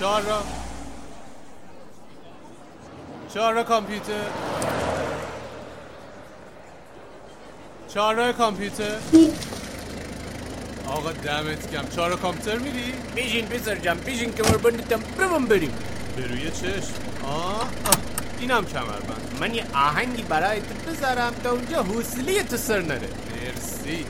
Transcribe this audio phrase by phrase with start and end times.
[0.00, 0.42] چهار را.
[3.34, 4.12] چهار را کامپیوتر.
[7.88, 8.96] چهار را کامپیوتر.
[10.88, 15.72] آقا دمت کم چهار را کامپیوتر میری؟ بیشین پسر جم بیشین که مربندتم برم بریم.
[16.16, 16.92] به روی چشم.
[17.24, 17.68] آه, آه.
[18.40, 19.36] اینم کمربند.
[19.40, 23.08] من یه آهنگی برای تو بذارم تا اونجا حوصله تو سر نره.
[23.32, 24.06] مرسی.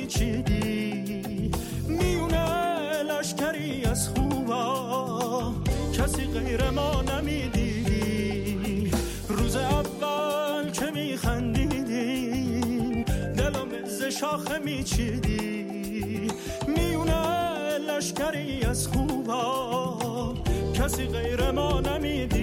[0.00, 1.50] شاخه میچیدی
[1.88, 5.54] میونه لشکری از خوبا.
[5.92, 8.90] کسی غیر ما نمی‌دیدی.
[9.28, 11.94] روز اول که میخندیدی
[13.36, 16.28] دلم ز شاخه میچیدی.
[16.76, 20.34] میونه لشکری از خوبا.
[20.74, 22.39] کسی غیر ما نمی‌دیدی.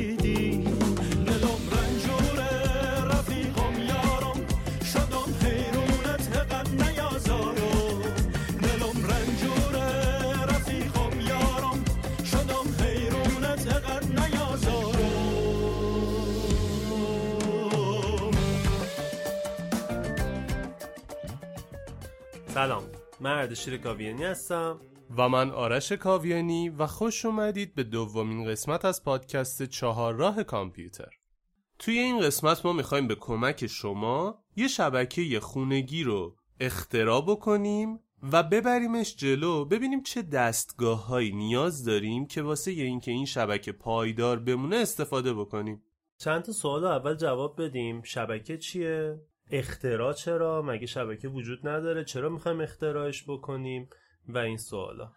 [23.28, 24.81] من اردشیر کاویانی هستم.
[25.17, 31.09] و من آرش کاویانی و خوش اومدید به دومین قسمت از پادکست چهار راه کامپیوتر.
[31.80, 38.00] توی این قسمت ما می‌خوایم به کمک شما یه شبکه خونگی رو اختراع بکنیم
[38.31, 39.66] و ببریمش جلو.
[39.66, 45.83] ببینیم چه دستگاه هایی نیاز داریم که واسه اینکه این شبکه پایدار بمونه استفاده بکنیم.
[46.17, 48.02] چند تا سوال اول جواب بدیم.
[48.02, 49.20] شبکه چیه؟
[49.52, 53.89] اختراع چرا؟ مگه شبکه وجود نداره؟ چرا می‌خوایم اختراعش بکنیم؟
[54.28, 55.12] و این سوالا.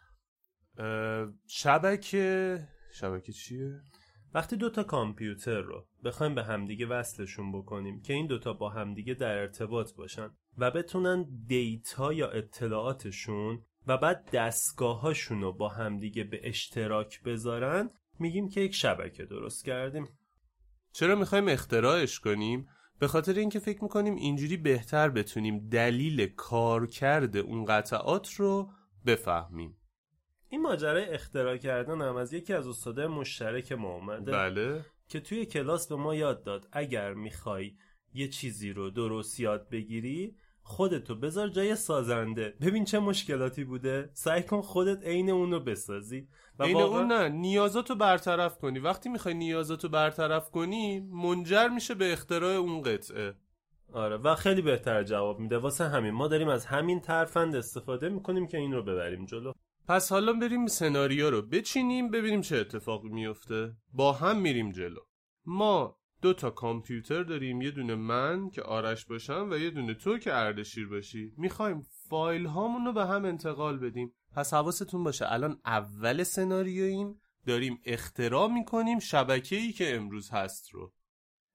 [1.46, 3.80] شبکه شبکه چیه؟
[4.34, 9.38] وقتی دوتا کامپیوتر رو بخوایم به همدیگه وصلشون بکنیم که این دوتا با همدیگه در
[9.38, 17.22] ارتباط باشن و بتونن دیتا یا اطلاعاتشون و بعد دستگاهاشون رو با همدیگه به اشتراک
[17.22, 20.08] بذارن میگیم که یک شبکه درست کردیم.
[20.92, 22.68] چرا می‌خوایم اختراعش کنیم؟
[23.00, 28.70] به خاطر اینکه فکر می‌کنیم اینجوری بهتر بتونیم دلیل کارکرد اون قطعات رو
[29.06, 29.76] بفهمیم.
[30.48, 34.84] این ماجرای اختراع کردن هم از یکی از استادای مشترک ما اومده بله.
[35.08, 37.76] که توی کلاس به ما یاد داد اگر می‌خوای
[38.14, 40.36] یه چیزی رو درست یاد بگیری
[40.70, 42.54] خودتو بذار جای سازنده.
[42.60, 44.10] ببین چه مشکلاتی بوده.
[44.12, 46.28] سعی کن خودت عین اون رو بسازی.
[46.58, 48.78] و این واقعا- اون نه نیازاتو برطرف کنی.
[48.78, 53.34] وقتی می‌خوای نیازاتو برطرف کنی منجر میشه به اختراع اون قطعه.
[53.92, 55.58] آره و خیلی بهتر جواب میده.
[55.58, 56.10] واسه همین.
[56.10, 59.52] ما داریم از همین ترفند استفاده می‌کنیم که این رو ببریم جلو.
[59.88, 65.00] پس حالا بریم سناریو رو بچینیم ببینیم چه اتفاقی میفته با هم میریم جلو.
[65.46, 70.18] ما دو تا کامپیوتر داریم یه دونه من که آرش باشم و یه دونه تو
[70.18, 71.32] که اردشیر باشی.
[71.36, 74.12] می‌خوایم فایل هامون رو به هم انتقال بدیم.
[74.36, 77.20] پس حواستون باشه الان اول سناریوییم.
[77.46, 80.92] داریم اختراع می‌کنیم شبکه ای که امروز هست رو.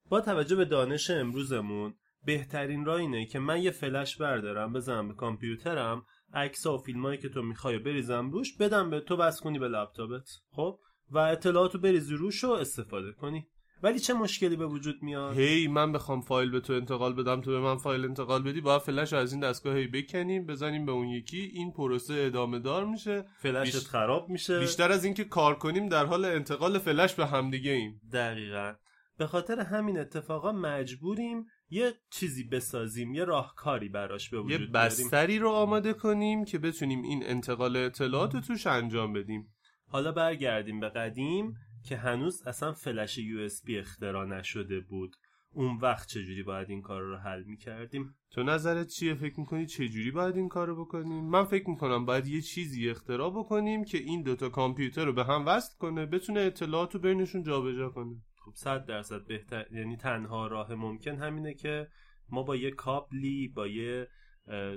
[0.10, 1.94] با توجه به دانش امروزمون
[2.26, 7.30] بهترین راه اینه که من یه فلش بردارم بزنم به کامپیوترم عکس و فیلمایی که
[7.30, 10.30] تو می‌خوای بریزم روش بدم به تو بس کنی به لپتاپت.
[10.52, 13.48] خب؟ و اطلاعاتو بریزی روش و استفاده کنی.
[13.86, 17.52] ولی چه مشکلی به وجود میاد؟ هی من بخوام فایل به تو انتقال بدم تو
[17.52, 20.92] به من فایل انتقال بدی باید فلش رو از این دستگاه هی بکنیم بزنیم به
[20.92, 23.26] اون یکی این پروسه ادامه دار میشه.
[23.38, 24.60] فلشت بیش- خراب میشه.
[24.60, 28.02] بیشتر از اینکه کار کنیم در حال انتقال فلش به همدیگه ایم.
[28.14, 28.74] دقیقا.
[29.18, 34.72] به خاطر همین اتفاقا مجبوریم یه چیزی بسازیم یه راهکاری براش به یه وجود بیاریم.
[34.74, 39.54] بستری رو آماده کنیم که بتونیم این انتقال اطلاعات رو توش انجام بدیم.
[39.88, 41.56] حالا برگردیم به قدیم.
[41.86, 45.16] که هنوز اصلا فلش یو اس بی اختراع نشده بود.
[45.54, 50.12] اون وقت چجوری باید این کار رو حل می‌کردیم؟ تو نظرت چیه؟ فکر می‌کنی چجوری
[50.12, 54.50] باید این کارو بکنیم؟ من فکر می‌کنم باید یه چیزی اختراع بکنیم که این دوتا
[54.50, 58.16] کامپیوتر رو به هم وصل کنه بتونه اطلاعات رو بینشون جابجا کنه.
[58.46, 61.88] خب صد درصد بهتر یعنی تنها راه ممکن همینه که
[62.30, 64.08] ما با یه کابلی با یه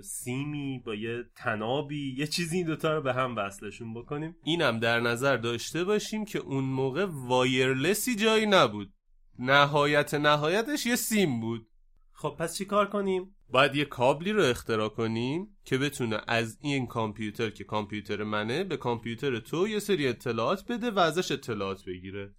[0.02, 4.36] سیمی با یه تنابی یه چیزی این دوتا رو به هم وصلشون بکنیم.
[4.44, 8.92] اینم در نظر داشته باشیم که اون موقع وایرلسی جایی نبود.
[9.38, 11.68] نهایت نهایتش یه سیم بود.
[12.12, 16.86] خب پس چی کار کنیم؟ باید یه کابلی رو اختراع کنیم که بتونه از این
[16.86, 22.34] کامپیوتر که کامپیوتر منه به کامپیوتر تو یه سری اطلاعات بده و ازش اطلاعات بگیره.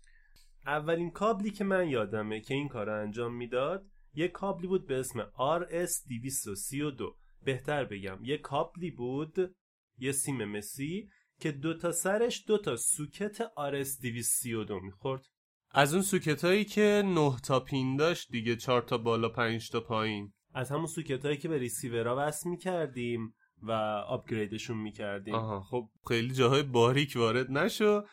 [0.66, 5.00] اولین کابلی که من یادمه که این کار رو انجام می‌داد یه کابلی بود به
[5.00, 7.04] اسم RS232
[7.46, 9.56] بهتر بگم یه کابلی بود
[9.98, 11.10] یه سیم مسی
[11.40, 15.26] که دو تا سرش دو تا سوکت RS232 می‌خورد.
[15.72, 19.80] از اون سوکت هایی که نه تا پین داشت دیگه چهار تا بالا پنج تا
[19.80, 20.34] پایین.
[20.54, 23.34] از همون سوکت هایی که به ریسیورا وصل می‌کردیم
[23.64, 23.72] و
[24.08, 25.36] upgrade شون می‌کردیم.
[25.36, 28.04] آها خب خیلی جاهای باریک وارد نشو.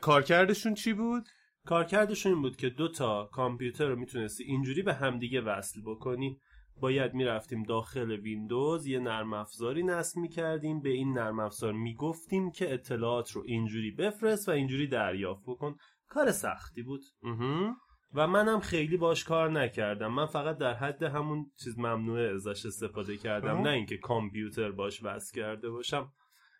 [0.00, 1.28] کارکردشون چی بود؟
[1.66, 6.40] کارکردشون این بود که دو تا کامپیوتر رو می‌تونستی اینجوری به همدیگه وصل بکنی.
[6.80, 10.80] باید می‌رفتیم داخل ویندوز یه نرم افزاری نصب می‌کردیم.
[10.80, 15.76] به این نرم افزار می‌گفتیم که اطلاعات رو اینجوری بفرست و اینجوری دریافت بکن.
[16.08, 17.00] کار سختی بود.
[18.14, 20.12] و منم خیلی باش کار نکردم.
[20.14, 23.50] من فقط در حد همون چیز ممنوعه ازش استفاده کردم.
[23.50, 23.62] آها.
[23.62, 26.12] نه اینکه کامپیوتر باش وصل کرده باشم.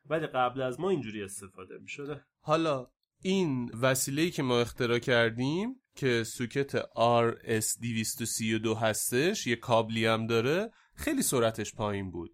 [0.06, 2.24] ولی قبل از ما اینجوری استفاده می‌شده.
[2.40, 2.86] حالا
[3.26, 11.22] این وسیله‌ای که ما اختراع کردیم که سوکت RS232 هستش یه کابلی هم داره خیلی
[11.22, 12.30] سرعتش پایین بود.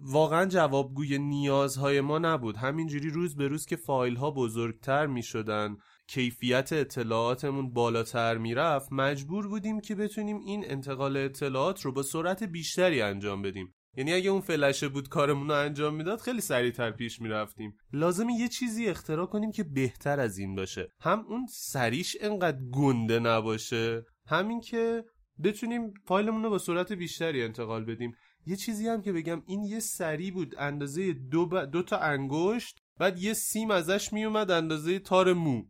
[0.00, 2.56] واقعا جوابگوی نیازهای ما نبود.
[2.56, 5.76] همینجوری روز به روز که فایل ها بزرگتر می شدن
[6.08, 13.02] کیفیت اطلاعاتمون بالاتر می‌رفت مجبور بودیم که بتونیم این انتقال اطلاعات رو با سرعت بیشتری
[13.02, 13.74] انجام بدیم.
[13.96, 17.76] یعنی اگه اون فلشه بود کارمون رو انجام می‌داد خیلی سریعتر پیش می‌رفتیم.
[17.92, 20.88] لازمه یه چیزی اختراع کنیم که بهتر از این باشه.
[21.00, 25.04] هم اون سریش انقدر گنده نباشه همین که
[25.44, 28.12] بتونیم فایلمون رو با سرعت بیشتری انتقال بدیم.
[28.46, 31.64] یه چیزی هم که بگم این یه سری بود اندازه دو, ب...
[31.64, 35.62] دو تا انگشت بعد یه سیم ازش میومد اندازه تار مو.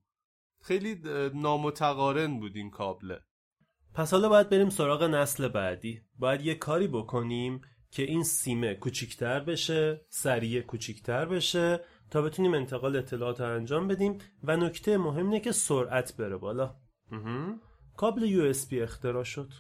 [0.63, 1.01] خیلی
[1.35, 3.21] نامتقارن بود این کابله.
[3.95, 6.01] پس حالا باید بریم سراغ نسل بعدی.
[6.19, 7.61] باید یه کاری بکنیم
[7.93, 11.81] که این سیمه کوچیکتر بشه سریع کوچیکتر بشه
[12.11, 14.19] تا بتونیم انتقال اطلاعات رو انجام بدیم.
[14.43, 16.77] و نکته مهم اینه که سرعت بره بالا.
[17.97, 19.53] کابل USB اختراع شد.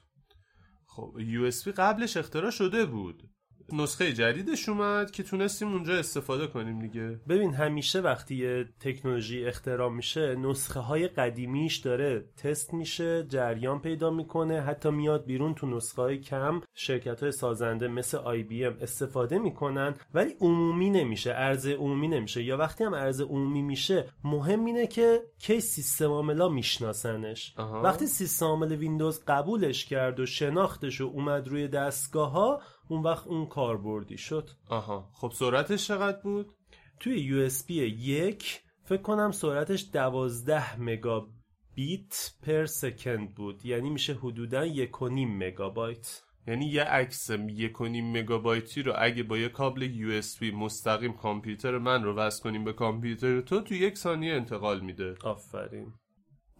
[0.86, 3.30] خب USB قبلش اختراع شده بود.
[3.72, 7.20] نسخه جدیدش اومد که تونستیم اونجا استفاده کنیم دیگه.
[7.28, 14.10] ببین همیشه وقتی یه تکنولوژی اختراع میشه نسخه های قدیمیش داره تست میشه جریان پیدا
[14.10, 18.76] می‌کنه حتی میاد بیرون تو نسخه های کم شرکت های سازنده مثل آی بی ام
[18.80, 22.42] استفاده می‌کنن ولی عمومی نمیشه ارز عمومی نمیشه.
[22.42, 27.54] یا وقتی هم ارز عمومی میشه مهم اینه که کی سیستم عاملا میشناسنش.
[27.56, 27.82] آها.
[27.82, 33.26] وقتی سیستم عامل ویندوز قبولش کرد و شناختش و اومد روی دستگاه ها اون وقت
[33.26, 34.50] اون کاربردی شد.
[34.68, 35.10] آها.
[35.12, 36.52] خب سرعتش چقدر بود؟
[37.00, 43.66] توی USB یک فکر کنم سرعتش 12 مگابیت پر سکند بود.
[43.66, 46.22] یعنی میشه حدودا یک و نیم مگابایت.
[46.46, 51.78] یعنی یه عکس یک و نیم مگابایتی رو اگه با یه کابل USB مستقیم کامپیوتر
[51.78, 55.14] من رو وصل کنیم به کامپیوتر تو تو یک ثانیه انتقال میده.
[55.24, 55.92] آفرین.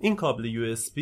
[0.03, 0.99] این کابل USB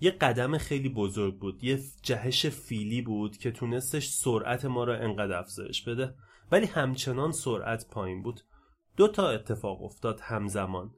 [0.00, 5.38] یه قدم خیلی بزرگ بود یه جهش فیلی بود که تونستش سرعت ما را انقدر
[5.38, 6.14] افزایش بده
[6.52, 8.40] ولی همچنان سرعت پایین بود.
[8.96, 10.90] دو تا اتفاق افتاد همزمان.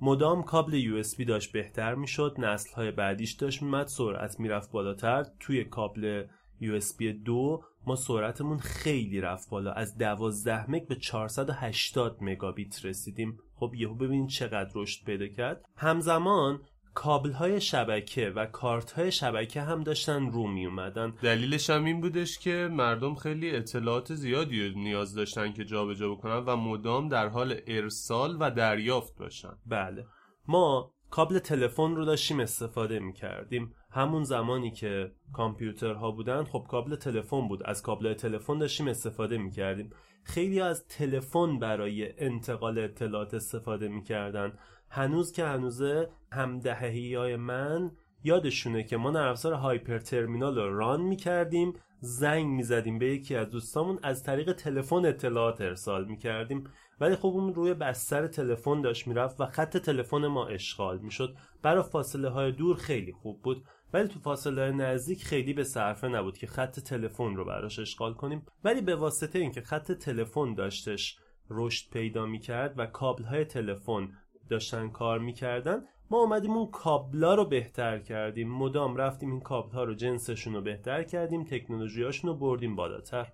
[0.00, 5.24] مدام کابل USB داشت بهتر می‌شد نسل های بعدیش داشت میمد سرعت می‌رفت بالاتر.
[5.40, 6.24] توی کابل
[6.60, 9.72] USB دو ما سرعتمون خیلی رفت بالا.
[9.72, 13.38] از 12 مگ به 480 مگابیت رسیدیم.
[13.54, 15.64] خب یهو ببینید چقدر رشد پیدا کرد.
[15.76, 16.60] همزمان
[16.96, 22.00] کابل های شبکه و کارت های شبکه هم داشتن رو می اومدن دلیلش هم این
[22.00, 27.28] بودش که مردم خیلی اطلاعات زیادی رو نیاز داشتن که جابجا بکنن و مدام در
[27.28, 29.52] حال ارسال و دریافت باشن.
[29.66, 30.06] بله.
[30.48, 36.96] ما کابل تلفن رو داشتیم استفاده می کردیم همون زمانی که کامپیوترها بودن خب کابل
[36.96, 37.62] تلفن بود.
[37.62, 39.90] از کابل تلفن داشتیم استفاده می کردیم
[40.24, 44.52] خیلی از تلفن برای انتقال اطلاعات استفاده می کردن
[44.90, 47.90] هنوز که هنوزه همدههی های من
[48.24, 53.36] یادشونه که ما نرم هایپر ترمینال رو ران می کردیم زنگ می زدیم به یکی
[53.36, 56.64] از دوستامون از طریق تلفن اطلاعات ارسال می کردیم
[57.00, 61.36] ولی خب اون روی بستر تلفن داشت می‌رفت و خط تلفن ما اشغال می‌شد.
[61.62, 63.64] برای فاصله های دور خیلی خوب بود.
[63.92, 68.14] ولی تو فاصله های نزدیک خیلی به صرفه نبود که خط تلفن رو براش اشغال
[68.14, 68.46] کنیم.
[68.64, 71.18] ولی به واسطه اینکه خط تلفن داشتش
[71.50, 74.08] رشد پیدا می‌کرد و کابل های تلفن
[74.50, 78.52] داشتن کار می‌کردن ما اومدیم اون کابلا رو بهتر کردیم.
[78.52, 83.32] مدام رفتیم این کابل ها رو جنسشون رو بهتر کردیم تکنولوژیاشون رو بردیم بالاتر.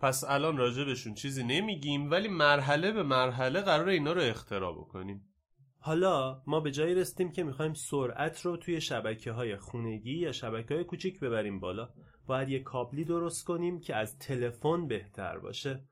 [0.00, 5.28] پس الان راجبشون چیزی نمیگیم ولی مرحله به مرحله قرار اینا رو اختراع بکنیم.
[5.78, 10.74] حالا ما به جایی رسیدیم که می‌خوایم سرعت رو توی شبکه های خونگی یا شبکه
[10.74, 11.88] های کوچیک ببریم بالا.
[12.26, 15.84] باید یه کابلی درست کنیم که از تلفن بهتر باشه.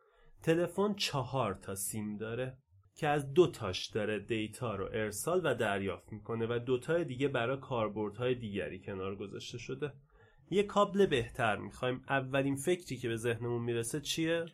[0.42, 2.59] تلفن چهار تا سیم داره.
[2.97, 7.57] که از دو تاش داره data رو ارسال و دریافت می‌کنه و دوتای دیگه برای
[7.57, 9.93] کاربردهای دیگری کنار گذاشته شده.
[10.51, 12.03] یه کابل بهتر می‌خوایم.
[12.09, 14.47] اولین فکری که به ذهنمون می‌رسه چیه؟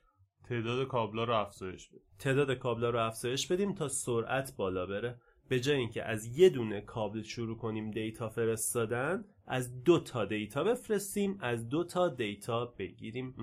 [0.48, 5.20] تعداد کابلا رو افزایش بدیم تعداد کابلا رو افزایش بدیم تا سرعت بالا بره.
[5.48, 10.64] به جای اینکه از یه دونه کابل شروع کنیم data فرستادن از دو تا data
[10.64, 13.34] بفرستیم از دو تا data بگیریم.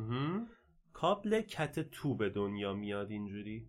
[0.94, 3.68] کابل Cat two به دنیا میاد اینجوری.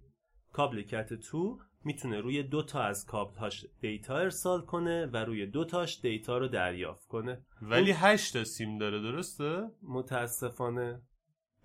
[0.59, 5.47] کابل Cat two می‌تونه روی دو تا از کابل هاش data ارسال کنه و روی
[5.47, 11.03] دو تاش data رو دریافت کنه ولی هشت تا سیم داره درسته؟ متاسفانه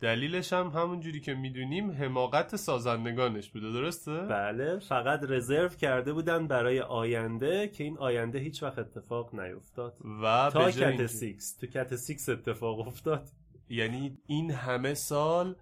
[0.01, 6.47] دلیلش هم همون جوری که می‌دونیم حماقت سازندگانش بوده درسته؟ بله فقط رزرو کرده بودن
[6.47, 11.95] برای آینده که این آینده هیچ وقت اتفاق نیفتاد و تا Cat six تو Cat
[11.95, 13.29] six اتفاق افتاد
[13.69, 15.55] یعنی این همه سال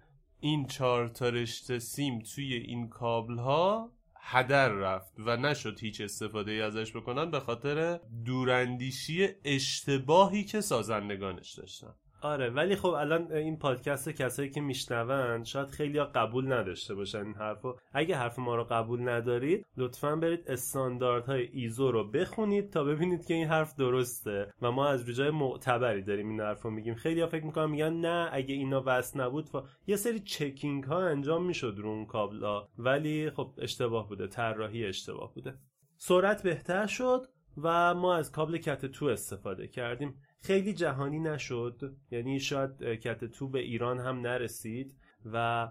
[0.44, 6.52] این چهار تا رشته سیم توی این کابل ها هدر رفت و نشد هیچ استفاده
[6.52, 11.94] ای ازش بکنن به خاطر دوراندیشی اشتباهی که سازندگانش داشتن.
[12.22, 17.34] آره ولی خب الان این پادکست کسایی که میشنون شاید خیلی قبول نداشته باشن این
[17.34, 17.76] حرفو.
[17.92, 23.34] اگه حرف ما رو قبول ندارید لطفا برید استانداردهای ایزو رو بخونید تا ببینید که
[23.34, 24.52] این حرف درسته.
[24.62, 26.94] و ما از جای معتبری داریم این حرف رو میگیم.
[26.94, 29.62] خیلی ها فکر می‌کنن میگن نه اگه اینا وصل نبود فا...
[29.86, 34.86] یه سری چکینگ ها انجام می‌شد رو اون کابل ها ولی خب اشتباه بوده طراحی
[34.86, 35.54] اشتباه بوده.
[35.96, 37.26] سرعت بهتر شد
[37.62, 40.14] و ما از کابل کت تو استفاده کردیم.
[40.42, 41.96] خیلی جهانی نشد.
[42.10, 44.96] یعنی شاید کت تو به ایران هم نرسید
[45.32, 45.68] و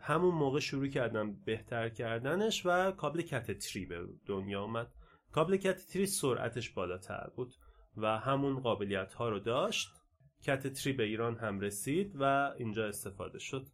[0.00, 4.92] همون موقع شروع کردم بهتر کردنش و کابل کت تری به دنیا آمد
[5.32, 7.54] کابل کت تری سرعتش بالاتر بود
[7.96, 9.88] و همون قابلیت ها رو داشت.
[10.42, 13.66] کت تری به ایران هم رسید و اینجا استفاده شد.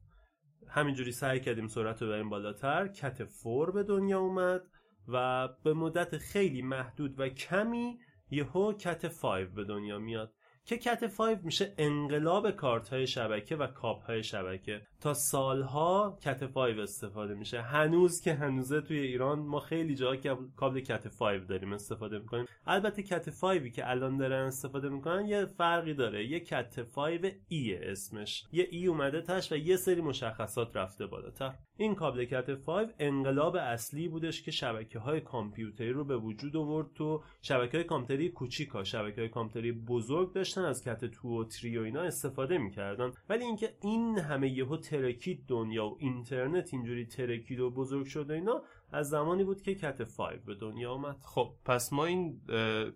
[0.69, 2.89] همینجوری سعی کردیم سرعت رو بریم بالاتر.
[2.89, 4.63] کت فور به دنیا اومد
[5.09, 7.99] و به مدت خیلی محدود و کمی
[8.31, 10.35] یهو کت 5 به دنیا میاد
[10.65, 14.83] که کت 5 میشه انقلاب کارت های شبکه و کاپ های شبکه.
[15.01, 17.61] تا سالها کت 5 استفاده میشه.
[17.61, 20.17] هنوز که هنوزه توی ایران ما خیلی جاها
[20.57, 22.47] کابل کت 5 داریم استفاده می‌کنیم.
[22.67, 26.27] البته کت 5 که الان دارن استفاده می‌کنن یه فرقی داره.
[26.27, 28.45] یه کت 5 ای اسمش.
[28.53, 31.55] یه ای اومده تش و یه سری مشخصات رفته بالاتر.
[31.81, 36.87] این کابل کت 5 انقلاب اصلی بودش که شبکه های کامپیوتری رو به وجود آورد
[36.95, 41.81] تو شبکه های کامپیوتری کوچیکا شبکه های کامپیوتری بزرگ داشتن از کت 2 و 3
[41.81, 43.13] و اینا استفاده می‌کردن.
[43.29, 48.33] ولی اینکه این همه یهو ترکید دنیا و اینترنت اینجوری ترکید و بزرگ شد و
[48.33, 51.17] اینا از زمانی بود که کت 5 به دنیا آمد.
[51.21, 52.41] خب پس ما این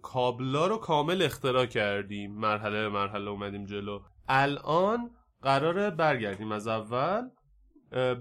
[0.02, 2.32] کابلا رو کامل اختراع کردیم.
[2.32, 4.00] مرحله مرحله اومدیم جلو.
[4.28, 5.10] الان
[5.42, 7.30] قراره برگردیم از اول.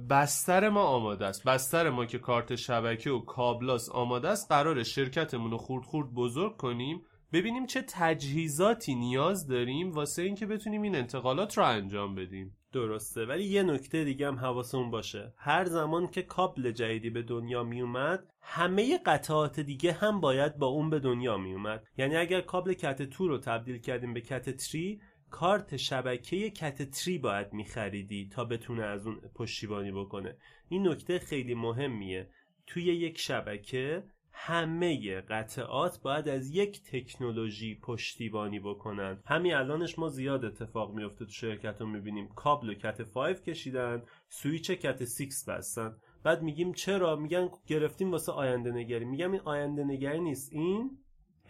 [0.09, 1.43] بستر ما آماده است.
[1.43, 6.57] بستر ما که کارت شبکه و کابلاس آماده است قرار شرکتمون رو خورد خورد بزرگ
[6.57, 7.01] کنیم.
[7.33, 12.57] ببینیم چه تجهیزاتی نیاز داریم واسه اینکه بتونیم این انتقالات رو انجام بدیم.
[12.73, 15.33] درسته ولی یه نکته دیگه هم حواسمون باشه.
[15.37, 20.67] هر زمان که کابل جدیدی به دنیا می اومد همه قطعات دیگه هم باید با
[20.67, 24.49] اون به دنیا می اومد یعنی اگر کابل کت تو رو تبدیل کردیم به کت
[24.49, 25.01] تری
[25.33, 30.37] کارت شبکه کت تری باید می خریدی تا بتونه از اون پشتیبانی بکنه.
[30.69, 32.29] این نکته خیلی مهمیه.
[32.67, 39.21] توی یک شبکه همه قطعات باید از یک تکنولوژی پشتیبانی بکنن.
[39.25, 42.27] همین الانش ما زیاد اتفاق میفته تو شرکت رو می‌بینیم.
[42.27, 45.95] کابل و کت 5 کشیدن سویچ کت 6 بستن.
[46.23, 50.53] بعد میگیم چرا؟ میگن گرفتیم واسه آینده نگری میگم این آینده نگری نیست.
[50.53, 50.97] این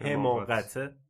[0.00, 0.76] حماقت.
[0.76, 1.03] حماقته.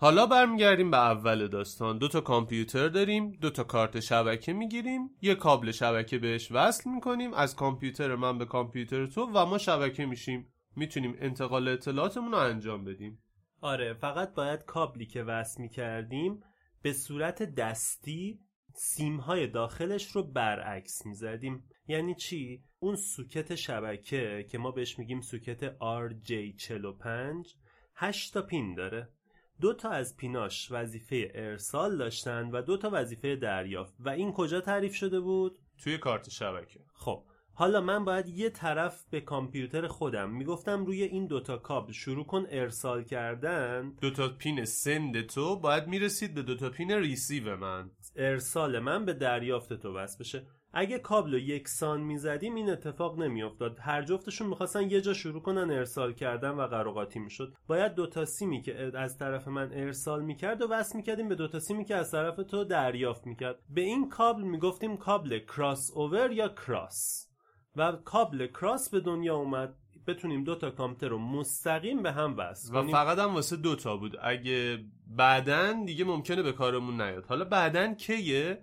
[0.00, 1.98] حالا برمیگردیم به اول داستان.
[1.98, 5.10] دو تا کامپیوتر داریم دو تا کارت شبکه می‌گیریم.
[5.22, 7.34] یه کابل شبکه بهش وصل می‌کنیم.
[7.34, 10.52] از کامپیوتر من به کامپیوتر تو و ما شبکه میشیم.
[10.76, 13.22] می‌تونیم انتقال اطلاعاتمون رو انجام بدیم.
[13.60, 16.40] آره فقط باید کابلی که وصل می‌کردیم
[16.82, 18.40] به صورت دستی
[18.74, 21.64] سیمهای داخلش رو برعکس می‌زدیم.
[21.86, 27.54] یعنی چی؟ اون سوکت شبکه که ما بهش میگیم سوکت RJ45
[27.94, 29.08] 8 تا پین داره.
[29.60, 33.94] دو تا از پیناش وظیفه ارسال داشتن و دو تا وظیفه دریافت.
[34.00, 36.80] و این کجا تعریف شده بود؟ توی کارت شبکه.
[36.94, 37.24] خب
[37.54, 40.30] حالا من باید یه طرف به کامپیوتر خودم.
[40.30, 43.90] می‌گفتم روی این دوتا کابل شروع کن ارسال کردن.
[44.00, 47.90] دو تا پین send تو باید می‌رسید به دو تا پین receive من.
[48.16, 50.46] ارسال من به دریافت تو وصل بشه.
[50.78, 53.78] اگه کابل رو یکسان می‌زدیم این اتفاق نمیافتاد.
[53.80, 57.54] هر جفتشون می‌خواستن یه جا شروع کنن ارسال کردن و قر و قاطی می‌شد.
[57.66, 61.84] باید دوتا سیمی که از طرف من ارسال می‌کرد و وصل می‌کردیم به دوتا سیمی
[61.84, 63.58] که از طرف تو دریافت می‌کرد.
[63.68, 67.28] به این کابل می‌گفتیم کابل کراس اوور یا cross؟
[67.76, 69.74] و کابل کراس به دنیا اومد.
[70.06, 73.96] بتونیم دو تا کامپیوتر رو مستقیم به هم وصل و فقط هم واسه دو تا
[73.96, 74.16] بود.
[74.22, 77.26] اگه بعدن دیگه ممکنه به کارمون نیاد.
[77.26, 78.62] حالا بعدن کیه؟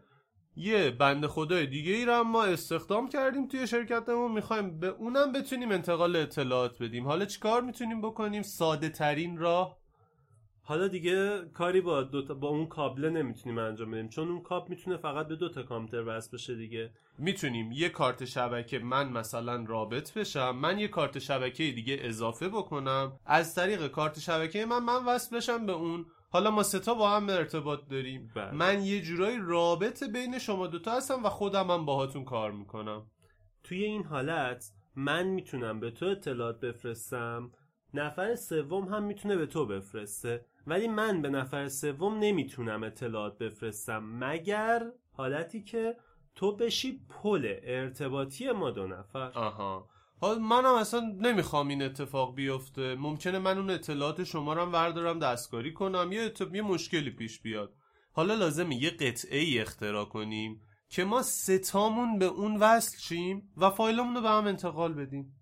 [0.58, 4.32] یه بند خدای دیگه ای رو ما استخدام کردیم توی شرکتمون.
[4.32, 7.08] می‌خوایم به اونم بتونیم انتقال اطلاعات بدیم.
[7.08, 9.78] حالا چیکار می‌تونیم بکنیم؟ ساده ترین راه.
[10.68, 14.10] حالا دیگه کاری با دوتا با اون کابله نمی‌تونیم انجام بدیم.
[14.10, 16.90] چون اون کاب می‌تونه فقط به دو تا کامپیوتر وصل بشه دیگه.
[17.18, 23.20] می‌تونیم یه کارت شبکه من مثلا رابط بشم من یه کارت شبکه دیگه اضافه بکنم.
[23.26, 26.06] از طریق کارت شبکه من من وصل بشم به اون
[26.36, 28.32] حالا ما ستا با هم ارتباط داریم.
[28.36, 28.52] بله.
[28.52, 33.06] من یه جورایی رابط بین شما دوتا هستم و خودم هم باهاتون کار می‌کنم.
[33.64, 37.52] توی این حالت من می‌تونم به تو اطلاعات بفرستم
[37.94, 40.46] نفر سوم هم می‌تونه به تو بفرسته.
[40.68, 45.98] ولی من به نفر سوم نمی‌تونم اطلاعات بفرستم مگر حالتی که
[46.36, 49.32] تو بشی پل ارتباطی ما دو نفر.
[49.32, 49.90] آها.
[50.22, 52.96] حالا منم اصلا نمی‌خوام این اتفاق بیفته.
[52.96, 56.12] ممکنه من اون اطلاعات شما رو هم وردارم دستکاری کنم.
[56.12, 56.56] یه, اتف...
[56.56, 57.74] یه مشکلی پیش بیاد.
[58.12, 63.70] حالا لازمه یه قطعه ای اختراع کنیم که ما ستامون به اون وصل شیم و
[63.70, 65.36] فایلمون رو به هم انتقال بدیم.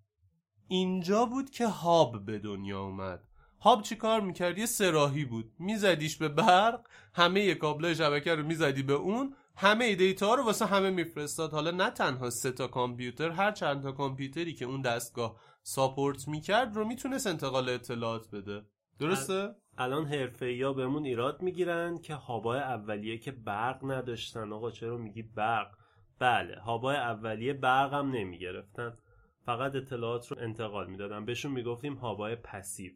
[0.67, 3.23] اینجا بود که هاب به دنیا اومد.
[3.61, 5.51] هاب چی کار می‌کرد؟ یه سراحی بود.
[5.59, 10.65] میزدیش به برق همه یه کابلای شبکه رو می‌زدی به اون همه دیتا رو واسه
[10.65, 11.51] همه میفرستاد.
[11.51, 16.75] حالا نه تنها سه تا کامپیوتر هر چند تا کامپیوتری که اون دستگاه ساپورت می‌کرد
[16.75, 18.61] رو می‌تونست انتقال اطلاعات بده.
[18.99, 24.53] درسته؟ الان حرفه یا بهمون ایراد می‌گیرن که هابای اولیه که برق نداشتن.
[24.53, 25.71] آقا چرا میگی برق؟
[26.19, 28.97] بله هابای اولیه برق هم نمی‌گرفتن.
[29.45, 31.25] فقط اطلاعات رو انتقال می‌دادن.
[31.25, 32.91] بهشون می‌گفتیم هابای پسیو.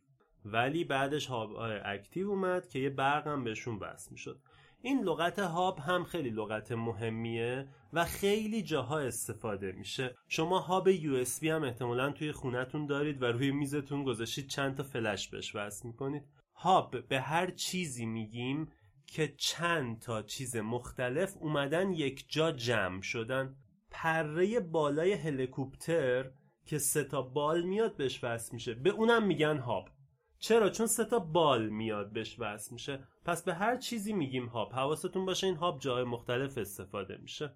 [0.45, 4.39] ولی بعدش hub ای active اومد که یه برق هم بهشون وصل می‌شد.
[4.81, 10.15] این لغت hub هم خیلی لغت مهمیه و خیلی جاها استفاده میشه.
[10.27, 15.29] شما hub USB هم احتمالا توی خونتون دارید و روی میزتون گذاشتید چند تا فلش
[15.29, 16.23] بهش وصل می‌کنید.
[16.55, 18.71] hub به هر چیزی میگیم
[19.07, 23.55] که چند تا چیز مختلف اومدن یک جا جمع شدن.
[23.91, 26.31] پره بالای هلیکوپتر
[26.65, 28.73] که سه تا بال میاد بهش وصل میشه.
[28.73, 29.89] به اونم میگن هاب.
[30.39, 33.07] چرا؟ چون سه تا بال میاد بهش وصل میشه.
[33.27, 37.53] پس به هر چیزی میگیم هاب حواستون باشه این هاب جای مختلف استفاده میشه.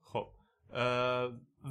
[0.00, 0.26] خب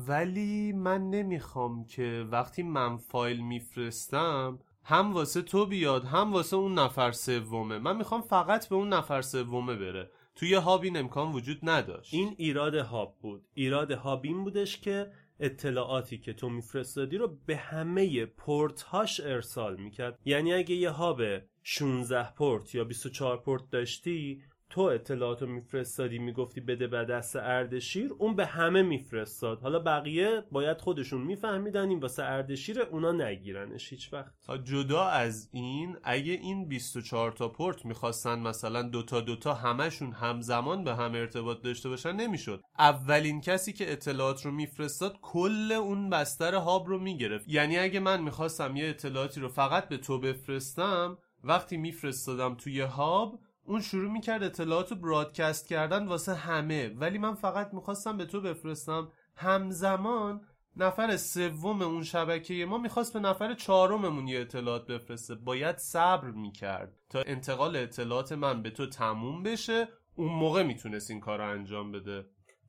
[0.07, 6.73] ولی من نمی‌خوام که وقتی من فایل میفرستم هم واسه تو بیاد هم واسه اون
[6.73, 7.79] نفر سومه.
[7.79, 10.11] من می‌خوام فقط به اون نفر سومه بره.
[10.35, 12.13] توی هاب این امکان وجود نداشت.
[12.13, 13.47] این ایراد هاب بود.
[13.53, 19.75] ایراد هاب این بودش که اطلاعاتی که تو میفرستادی رو به همه پورت هاش ارسال
[19.75, 20.19] می‌کرد.
[20.25, 21.21] یعنی اگه یه هاب
[21.63, 28.11] 16 پورت یا 24 پورت داشتی تو اطلاعات رو میفرستادی می‌گفتی بده به دست اردشیر
[28.17, 29.61] اون به همه میفرستاد.
[29.61, 34.33] حالا بقیه باید خودشون میفهمیدن این واسه اردشیر اونا نگیرنش هیچ وقت.
[34.63, 40.95] جدا از این اگه این 24 تا پورت می‌خواستن مثلا دوتا دوتا همشون همزمان به
[40.95, 42.61] هم ارتباط داشته باشن نمی‌شد.
[42.79, 47.45] اولین کسی که اطلاعات رو میفرستاد کل اون بستر هاب رو می‌گرفت.
[47.47, 53.39] یعنی اگه من می‌خواستم یه اطلاعاتی رو فقط به تو بفرستم وقتی میفرستادم توی هاب
[53.65, 56.89] اون شروع می‌کرد اطلاعات رو برادکست کردن واسه همه.
[56.89, 59.11] ولی من فقط می‌خواستم به تو بفرستم.
[59.35, 60.41] همزمان
[60.77, 65.35] نفر سوم اون شبکه ما می‌خواست به نفر چهارممون یه اطلاعات بفرسته.
[65.35, 69.87] باید صبر می‌کرد تا انتقال اطلاعات من به تو تموم بشه.
[70.15, 72.25] اون موقع می‌تونست این کار رو انجام بده.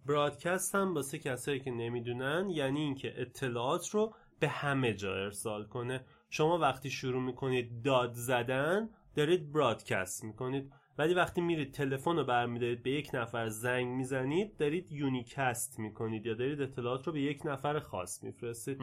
[0.07, 6.05] برادکست هم واسه کسایی که نمی‌دونن یعنی اینکه اطلاعات رو به همه جا ارسال کنه.
[6.37, 10.73] شما وقتی شروع می‌کنید داد زدن دارید broadcast می‌کنید.
[10.99, 16.35] ولی وقتی میرید تلفن رو برمیدارید به یک نفر زنگ می‌زنید دارید یونیکست می‌کنید یا
[16.35, 18.79] دارید اطلاعات رو به یک نفر خاص میفرستید.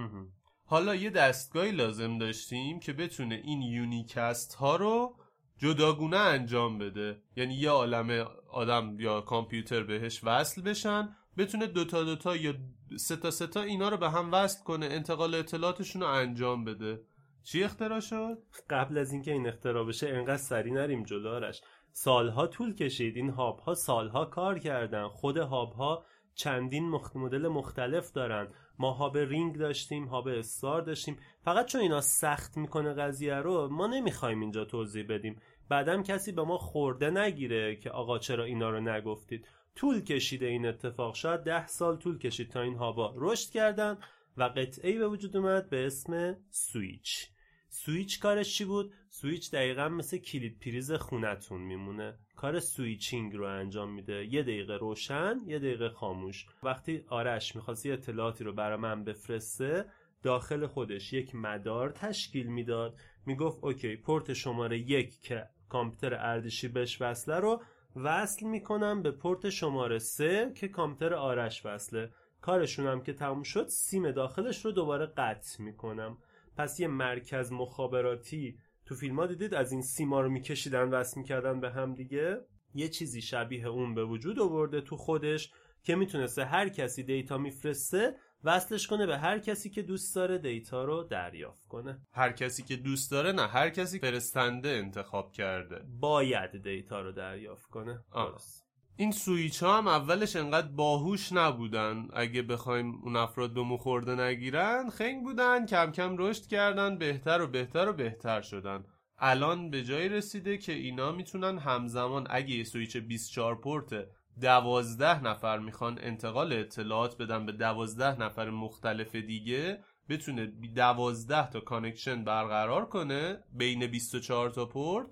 [0.66, 5.16] حالا یه دستگاهی لازم داشتیم که بتونه این unicast ها رو
[5.58, 7.22] جداگونه انجام بده.
[7.36, 12.54] یعنی یه عالم آدم یا کامپیوتر بهش وصل بشن بتونه دوتا دوتا یا
[12.98, 17.02] سه تا سه تا اینا رو به هم وصل کنه انتقال اطلاعاتشون رو انجام بده.
[17.44, 18.38] چی اختراع شد؟
[18.70, 23.18] قبل از اینکه این اختراع بشه انقدر سری نریم جلوارش سالها طول کشید.
[23.18, 25.08] این هاب ها سالها کار کردن.
[25.08, 26.90] خود هاب ها چندین.
[27.16, 28.48] مدل مختلف دارن.
[28.80, 31.18] ما هاب رینگ داشتیم هاب استار داشتیم.
[31.42, 35.42] فقط چون اینا سخت می‌کنه قضیه رو ما نمی‌خوایم اینجا توضیح بدیم.
[35.70, 39.48] بعدم کسی به ما خورده نگیره که آقا چرا اینا رو نگفتید.
[39.76, 41.16] طول کشیده این اتفاق.
[41.16, 43.98] شاید ده سال طول کشید تا این hub ا رشد کردن
[44.38, 47.31] و قطعه به وجود اومد به اسم سویچ.
[47.74, 52.18] سویچ کارش چی بود؟ سویچ دقیقا مثل کلید پریز خونتون میمونه.
[52.36, 54.26] کار switching رو انجام میده.
[54.34, 56.46] یه دقیقه روشن یه دقیقه خاموش.
[56.64, 59.86] وقتی آرش می‌خواست یه اطلاعاتی رو برای من بفرسته
[60.24, 63.00] داخل خودش یک مدار تشکیل می‌داد.
[63.26, 67.64] می‌گفت OK port شماره یک که کامپیوتر اردشیر بهش وصله رو
[67.96, 72.12] وصل می‌کنم به پورت شماره سه که کامپیوتر آرش وصله.
[72.42, 76.18] کارشون هم که تموم شد سیم داخلش رو دوباره قطع می‌کنم.
[76.58, 81.60] پس یه مرکز مخابراتی تو فیلم ها دیدید؟ از این سیما رو میکشیدن وصل می‌کردن
[81.60, 82.38] به هم دیگه؟
[82.74, 85.52] یه چیزی شبیه اون به وجود آورده تو خودش
[85.84, 90.84] که می‌تونسته هر کسی data میفرسته وصلش کنه به هر کسی که دوست داره دیتا
[90.84, 92.00] رو دریافت کنه.
[92.12, 95.86] هر کسی که دوست داره نه هر کسی فرستنده انتخاب کرده.
[96.00, 98.00] باید data رو دریافت کنه.
[98.12, 98.32] آه.
[98.32, 98.71] درست.
[99.02, 102.08] این سویچ ها هم اولش انقدر باهوش نبودن.
[102.14, 107.48] اگه بخوایم اون افراد بهم خرده نگیرن خنگ بودن کم کم رشد کردن بهتر و
[107.48, 108.84] بهتر و بهتر شدن.
[109.18, 114.08] الان به جایی رسیده که اینا می‌تونن همزمان اگه یه سویچ 24 پورت
[114.42, 122.24] دوازده نفر می‌خوان انتقال اطلاعات بدن به دوازده نفر مختلف دیگه بتونه دوازده تا connection
[122.24, 125.08] برقرار کنه بین 24 تا پورت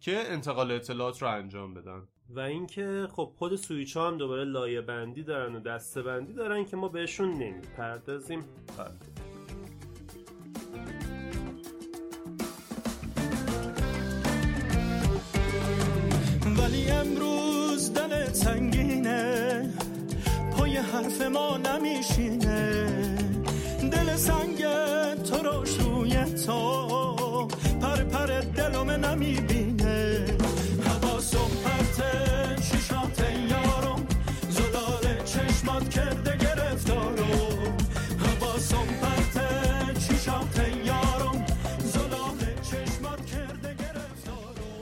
[0.00, 2.08] که انتقال اطلاعات رو انجام بدن.
[2.30, 6.64] و اینکه خب خود سویچ ها هم دوباره لایه بندی دارن و دسته بندی دارن
[6.64, 8.44] که ما بهشون نمی‌پردازیم.
[16.58, 19.74] ولی امروز دل سنگینه
[20.56, 22.86] پای حرف ما نمیشینه.
[23.92, 24.64] دل سنگ
[25.22, 27.48] تو رو روی تو
[27.80, 29.53] پر پر دلم نمی‌بینه.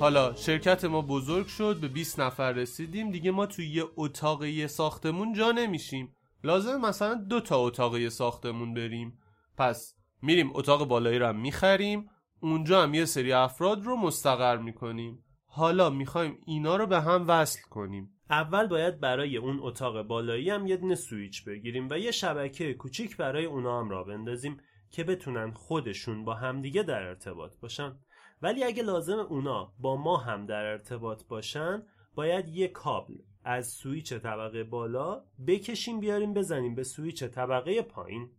[0.02, 3.10] حالا شرکت ما بزرگ شد به 20 نفر رسیدیم.
[3.10, 6.16] دیگه ما توی یه اتاق یه ساختمون جا نمیشیم.
[6.44, 9.18] لازم مثلا دو تا اتاق یه ساختمون بریم.
[9.56, 12.10] پس میریم اتاق بالایی رو هم می‌خریم.
[12.40, 15.24] اونجا هم یه سری افراد رو مستقر می‌کنیم.
[15.46, 18.10] حالا می‌خوایم اینا رو به هم وصل کنیم.
[18.30, 23.16] اول باید برای اون اتاق بالایی هم یه دونه سویچ بگیریم و یه شبکه کوچیک
[23.16, 24.56] برای اونا هم را بندازیم
[24.90, 27.96] که بتونن خودشون با همدیگه در ارتباط باشن.
[28.42, 31.82] ولی اگه لازم اونا با ما هم در ارتباط باشن
[32.14, 38.30] باید یه کابل از سویچ طبقه بالا بکشیم بیاریم بزنیم به سویچ طبقه پایین.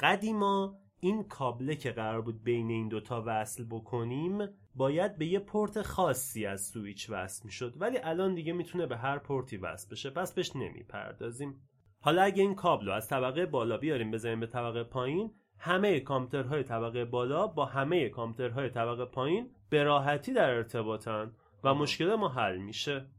[0.00, 5.82] قدیما این کابله که قرار بود بین این دوتا وصل بکنیم باید به یه پورت
[5.82, 7.74] خاصی از سویچ وصل می‌شد.
[7.76, 10.10] ولی الان دیگه می‌تونه به هر پورتی وصل بشه.
[10.10, 11.60] پس بهش نمی‌پردازیم.
[12.00, 16.62] حالا اگه این کابل رو از طبقه بالا بیاریم بزنیم به طبقه پایین همه کامپیوترهای
[16.62, 21.32] طبقه بالا با همه کامپیوترهای طبقه پایین به راحتی در ارتباطن
[21.64, 23.10] و مشکل ما حل میشه.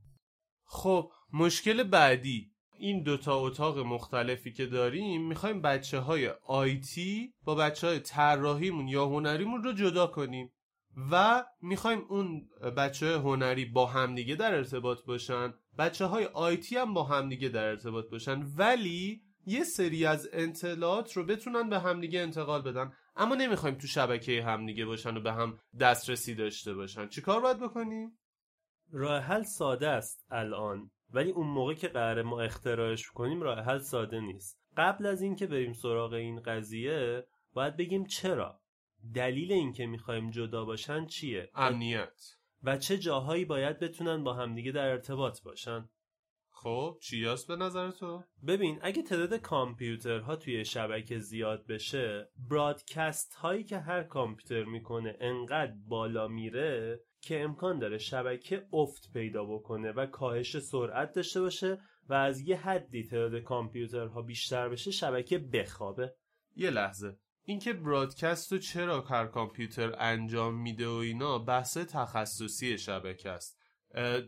[0.66, 2.52] خب مشکل بعدی.
[2.78, 9.06] این دوتا اتاق مختلفی که داریم می‌خوایم بچه های آیتی با بچه های طراحیمون یا
[9.06, 10.52] هنریمون رو جدا کنیم
[11.12, 15.54] و می‌خوایم اون بچه های هنری با همدیگه در ارتباط باشن.
[15.78, 18.44] بچه های آیتی هم با همدیگه در ارتباط باشن.
[18.58, 22.94] ولی یه سری از اطلاعات رو بتونن به همدیگه انتقال بدن.
[23.16, 27.08] اما نمی‌خوایم تو شبکه همدیگه باشن و به هم دسترسی داشته باشن.
[27.08, 28.18] چیکار باید بکنیم؟
[28.92, 33.80] راه حل ساده است الان ولی اون موقع که قراره ما اختراعش کنیم راه حل
[33.80, 34.60] ساده نیست.
[34.78, 38.60] قبل از اینکه بریم سراغ این قضیه باید بگیم چرا.
[39.14, 42.22] دلیل اینکه می‌خوایم جدا باشن چیه؟ امنیت.
[42.64, 45.90] و چه جاهایی باید بتونن با همدیگه در ارتباط باشن؟
[46.64, 53.34] خب چی هست به نظر تو؟ ببین اگه تعداد کامپیوترها توی شبکه زیاد بشه برادکست
[53.34, 59.92] هایی که هر کامپیوتر می‌کنه انقدر بالا میره که امکان داره شبکه افت پیدا بکنه
[59.92, 66.16] و کاهش سرعت داشته باشه و از یه حدی تعداد کامپیوترها بیشتر بشه شبکه بخوابه.
[66.56, 67.18] یه لحظه.
[67.44, 73.61] اینکه برادکست رو چرا هر کامپیوتر انجام میده و اینا بحث تخصصی شبکه است.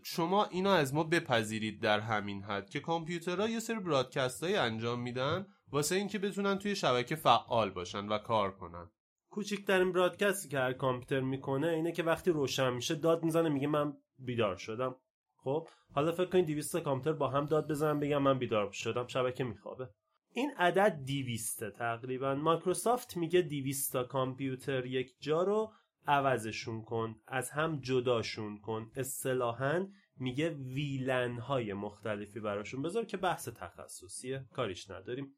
[0.04, 5.02] شما اینا از ما بپذیرید در همین حد که کامپیوترها یه سری برادکست های انجام
[5.02, 8.92] میدن واسه اینکه بتونن توی شبکه فعال باشن و کار کنن.
[9.30, 13.94] کوچکترین برادکستی که هر کامپیوتر می‌کنه اینه که وقتی روشن میشه داد می‌زنه میگه من
[14.20, 14.96] بیدار شدم.
[15.36, 19.08] خب حالا فکر کنید 200 تا کامپیوتر با هم داد بزنن بگم من بیدار شدم
[19.08, 19.90] شبکه میخوابه.
[20.34, 22.36] این عدد 200 تقریبا.
[22.36, 25.74] مایکروسافت میگه 200 تا کامپیوتر یک جا رو
[26.08, 28.92] عوضشون کن از هم جداشون کن.
[28.96, 29.88] اصطلاحا
[30.18, 32.82] میگه ویلن های مختلفی براشون.
[32.82, 35.36] بذار که بحث تخصصیه کاریش نداریم.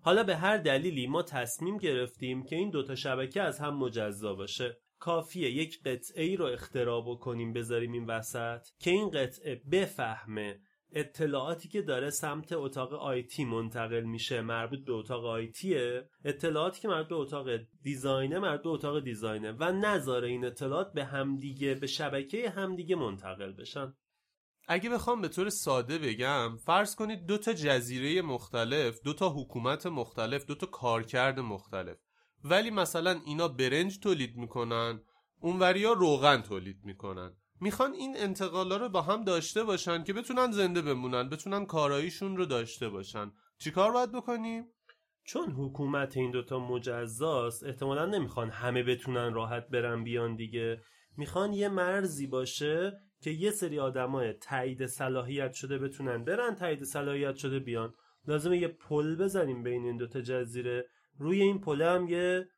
[0.00, 4.78] حالا به هر دلیلی ما تصمیم گرفتیم که این دوتا شبکه از هم مجزا باشه.
[4.98, 10.60] کافیه یک قطعه ای رو اختراع بکنیم بذاریم این وسط که این قطعه بفهمه
[10.92, 17.08] اطلاعاتی که داره سمت اتاق آیتی منتقل میشه مربوط به اتاق آیتیه اطلاعاتی که مربوط
[17.08, 17.46] به اتاق
[17.82, 23.52] دیزاینه مربوط به اتاق دیزاینه و نذاره این اطلاعات به همدیگه به شبکه همدیگه منتقل
[23.52, 23.94] بشن.
[24.68, 29.86] اگه بخوام به طور ساده بگم فرض کنید دو تا جزیره مختلف دو تا حکومت
[29.86, 31.96] مختلف دو تا کارکرد مختلف.
[32.44, 35.00] ولی مثلا اینا برنج تولید می‌کنن
[35.40, 37.36] اونوریا روغن تولید می‌کنن.
[37.60, 42.46] می‌خوان این انتقالا رو با هم داشته باشن که بتونن زنده بمونن بتونن کاراییشون رو
[42.46, 43.32] داشته باشن.
[43.58, 44.64] چیکار باید بکنیم؟
[45.24, 50.80] چون حکومت این دوتا مجزاست احتمالا نمی‌خوان همه بتونن راحت برن بیان دیگه.
[51.16, 57.36] می‌خوان یه مرزی باشه که یه سری آدمای تایید صلاحیت شده بتونن برن تایید صلاحیت
[57.36, 57.94] شده بیان.
[58.26, 60.88] لازمه یه پل بزنیم بین این دوتا جزیره.
[61.18, 62.48] روی این پل هم یه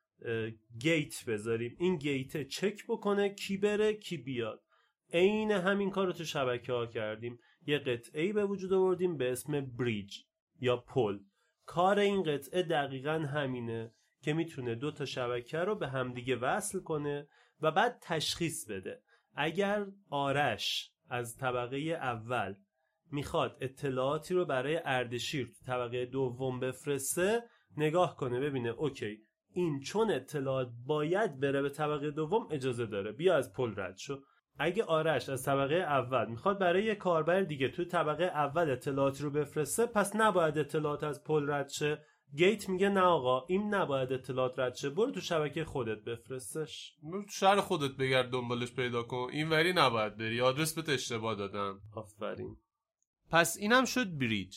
[0.81, 1.77] گیت بذاریم.
[1.79, 4.63] این گیت چک بکنه کی بره کی بیاد.
[5.13, 7.39] عین همین کار رو تو شبکه ها کردیم.
[7.67, 10.17] یه قطعه به وجود آوردیم به اسم بریج
[10.61, 11.19] یا پل
[11.67, 17.29] کار این قطعه دقیقا همینه که می‌تونه دو تا شبکه رو به همدیگه وصل کنه
[17.61, 19.03] و بعد تشخیص بده.
[19.35, 22.55] اگر آرش از طبقه اول
[23.13, 27.43] می‌خواد اطلاعاتی رو برای اردشیر تو طبقه دوم بفرسته
[27.77, 29.19] نگاه کنه ببینه اوکی
[29.53, 33.13] این چون اطلاعات باید بره به طبقه دوم اجازه داره.
[33.13, 34.23] بیا از پل رد شو.
[34.63, 39.31] اگه آرش از طبقه اول می‌خواد برای یه کاربر دیگه تو طبقه اول اطلاعاتی رو
[39.31, 42.05] بفرسته پس نباید اطلاعات از پل رد شه.
[42.37, 44.91] گیت میگه نه آقا این نباید اطلاعات رد شه.
[44.91, 46.97] برو تو شبکه خودت بفرستش.
[47.01, 49.29] تو شهر خودت بگرد دنبالش پیدا کن.
[49.33, 50.41] این وری نباید بری.
[50.41, 51.81] آدرس بهت اشتباه دادم.
[51.97, 52.57] آفرین.
[53.31, 54.57] پس اینم شد bridge.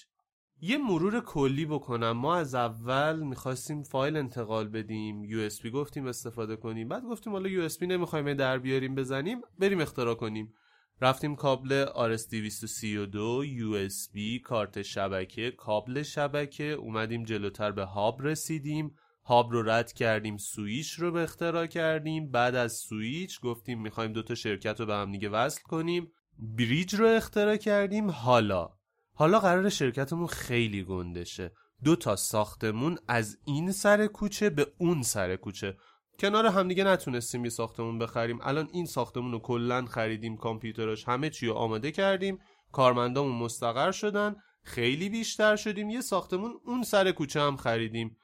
[0.65, 2.12] یه مرور کلی بکنم.
[2.12, 6.88] ما از اول می‌خواستیم فایل انتقال بدیم USB گفتیم استفاده کنیم.
[6.88, 10.54] بعد گفتیم حالا USB نمی‌خوایم در بیاریم بزنیم بریم اختراع کنیم.
[11.02, 16.63] رفتیم کابل RS232 USB کارت شبکه کابل شبکه.
[16.63, 18.95] اومدیم جلوتر به هاب رسیدیم.
[19.26, 22.32] هاب رو رد کردیم سویچ رو به اختراع کردیم.
[22.32, 26.12] بعد از سویچ گفتیم می‌خوایم دوتا شرکت رو به هم دیگه وصل کنیم.
[26.58, 28.10] بریج رو اختراع کردیم.
[28.10, 28.69] حالا
[29.13, 31.52] حالا قرار شرکتمون خیلی گندشه.
[31.84, 35.78] دو تا ساختمون از این سر کوچه به اون سر کوچه.
[36.19, 38.39] کنار همدیگه نتونستیم یه ساختمون بخریم.
[38.41, 42.39] الان این ساختمون رو کلا خریدیم کامپیوتراش همه چی رو آماده کردیم.
[42.71, 44.36] کارمندامون مستقر شدن.
[44.63, 45.89] خیلی بیشتر شدیم.
[45.89, 48.17] یه ساختمون اون سر کوچه هم خریدیم.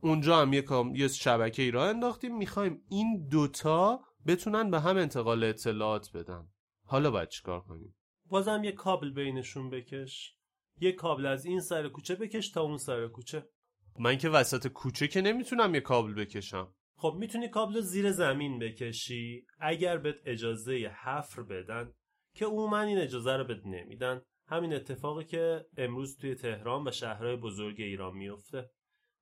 [0.00, 0.64] اونجا هم یه.
[0.94, 2.36] یه شبکه ای را انداختیم.
[2.36, 6.48] می‌خوایم این دوتا بتونن به هم انتقال اطلاعات بدن.
[6.84, 10.35] حالا باید چیکار کنیم؟ بازم یه کابل بینشون بکش.
[10.80, 13.48] یه کابل از این سر کوچه بکش تا اون سر کوچه.
[13.98, 16.74] من که وسط کوچه که نمی‌تونم یه کابل بکشم.
[16.96, 21.92] خب می‌تونی کابل زیر زمین بکشی اگر بهت اجازه حفر بدن
[22.34, 24.22] که عموما این اجازه رو بهت نمیدن.
[24.48, 28.70] همین اتفاقی که امروز توی تهران و شهرهای بزرگ ایران میفته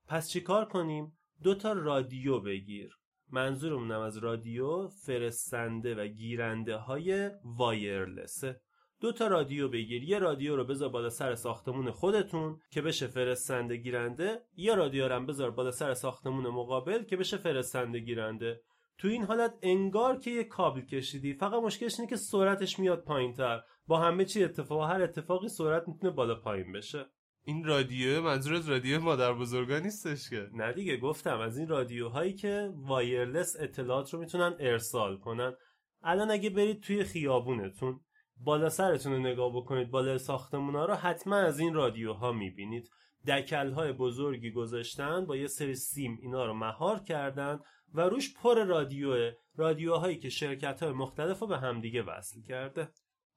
[0.08, 2.98] پس چیکار کنیم؟ دو تا رادیو بگیر.
[3.30, 8.60] منظورمونم از رادیو فرستنده و گیرنده های وایرلسه.
[9.00, 10.02] دو تا رادیو بگیر.
[10.02, 14.40] یه رادیو رو بذار بالا سر ساختمون خودتون که بشه فرستنده گیرنده.
[14.56, 18.60] یه رادیو رو بذار بالا سر ساختمون مقابل که بشه فرستنده گیرنده.
[18.98, 21.34] تو این حالت انگار که یه کابل کشیدی.
[21.34, 23.60] فقط مشکلش اینه که سرعتش میاد پایینتر.
[23.86, 27.06] با همه چی اتفاق هر اتفاقی سرعت می‌تونه بالا پایین بشه.
[27.46, 30.48] این رادیو منظور از رادیو مادر بزرگا نیستش که.
[30.52, 35.54] نه دیگه گفتم از این رادیوهایی که وایرلس اطلاعات رو می‌تونن ارسال کنن.
[36.02, 38.00] الان اگه برید توی خیابونتون
[38.44, 42.90] بالا سرتون رو نگاه بکنید بالا ساختمون ها رو حتما از این رادیوها می‌بینید.
[43.28, 47.60] دکل های بزرگی گذاشتن با یه سری سیم اینا رو مهار کردن
[47.94, 52.88] و روش پر رادیوه رادیوهایی که شرکت های مختلف رو به همدیگه وصل کرده.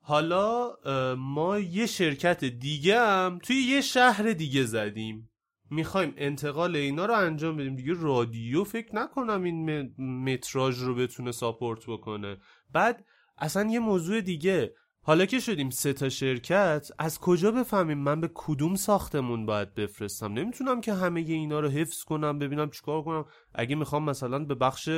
[0.02, 0.76] حالا
[1.18, 5.30] ما یه شرکت دیگه هم توی یه شهر دیگه زدیم.
[5.70, 7.76] می‌خوایم انتقال اینا رو انجام بدیم.
[7.76, 9.94] دیگه رادیو فکر نکنم این
[10.24, 12.38] متراژ رو بتونه ساپورت بکنه.
[12.74, 13.06] بعد
[13.38, 14.74] اصلا یه موضوع دیگه.
[15.08, 20.34] حالا که شدیم سه تا شرکت از کجا بفهمیم من به کدوم ساختمون باید بفرستم؟
[20.34, 23.26] نمی‌تونم که همه اینا رو حفظ کنم ببینم چیکار کنم.
[23.54, 24.90] اگه می‌خوام مثلا به بخش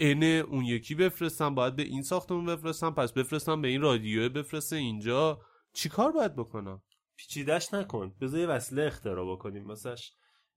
[0.00, 4.76] ان اون یکی بفرستم باید به این ساختمون بفرستم پس بفرستم به این رادیو بفرسته
[4.76, 5.40] اینجا.
[5.72, 6.82] چیکار باید بکنم؟
[7.16, 8.14] پیچیدش نکن.
[8.20, 9.66] بذار یه وسیله اختراع بکنیم.
[9.66, 10.12] واسش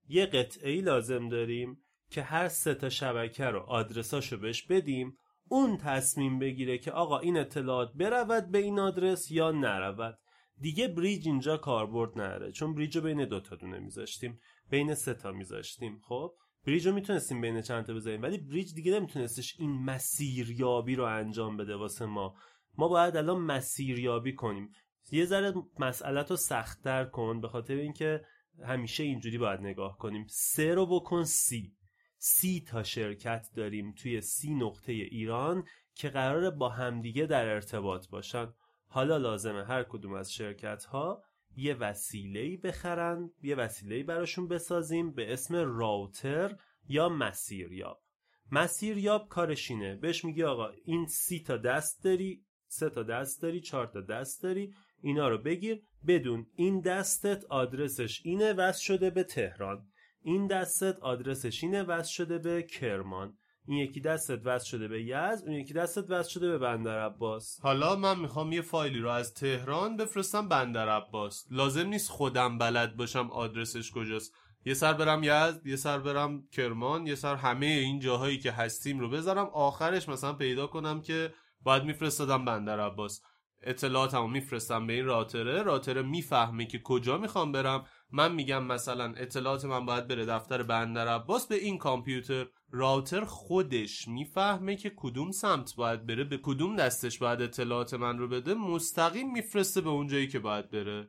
[0.08, 1.78] یه قطعه ای لازم داریم
[2.10, 5.18] که هر سه تا شبکه رو آدرساشو بهش بدیم.
[5.48, 10.18] اون تصمیم بگیره که آقا این اطلاعات برود به این آدرس یا نرود.
[10.60, 14.38] دیگه بریج اینجا کاربرد نره چون بریج رو بین دو تا دونه میذاشتیم
[14.70, 16.00] بین سه تا میذاشتیم.
[16.02, 16.32] خب
[16.66, 21.56] بریج رو می‌تونستیم بین چند تا بذاریم ولی بریج دیگه نمیتونستش این مسیریابی رو انجام
[21.56, 22.34] بده واسه ما.
[22.78, 24.70] ما باید الان مسیریابی کنیم.
[25.12, 28.24] یه ذره مسئلت رو سختتر کن به خاطر اینکه
[28.64, 30.26] همیشه اینجوری باید نگاه کنیم.
[30.28, 31.75] سه رو بکن سی.
[32.28, 38.52] سی تا شرکت داریم توی سی نقطه ایران که قراره با همدیگه در ارتباط باشن.
[38.86, 41.22] حالا لازمه هر کدوم از شرکت ها
[41.56, 46.56] یه وسیله‌ای بخرن یه وسیله‌ای براشون بسازیم به اسم راوتر
[46.88, 48.02] یا مسیریاب.
[48.52, 49.96] مسیریاب کارش اینه.
[49.96, 54.42] بهش میگی آقا این سی تا دست داری سه تا دست داری چهار تا دست
[54.42, 55.82] داری اینا رو بگیر.
[56.06, 59.88] بدون این دستت آدرسش اینه وصل شده به تهران.
[60.26, 63.38] این دستت آدرسش اینه وصل شده به کرمان.
[63.68, 67.58] این یکی دستت وصل شده به یزد اون یکی دستت وصل شده به بندر عباس.
[67.62, 71.46] حالا من می‌خوام یه فایلی رو از تهران بفرستم بندر عباس.
[71.50, 74.34] لازم نیست خودم بلد باشم آدرسش کجاست.
[74.64, 78.98] یه سر برم یزد یه سر برم کرمان یه سر همه این جاهایی که هستیم
[78.98, 79.46] رو بذارم.
[79.46, 83.20] آخرش مثلا پیدا کنم که باید میفرستادم بندر عباس.
[83.62, 85.62] اطلاعاتمو میفرستم به این راتره.
[85.62, 87.86] راتره می‌فهمه که کجا می‌خوام برم.
[88.12, 91.48] من میگم مثلا اطلاعات من باید بره دفتر بندر عباس.
[91.48, 97.42] به این کامپیوتر راوتر خودش می‌فهمه که کدوم سمت باید بره به کدوم دستش باید
[97.42, 98.54] اطلاعات من رو بده.
[98.54, 101.08] مستقیم میفرسته به اون جایی که باید بره.